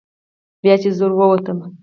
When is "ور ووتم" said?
1.05-1.57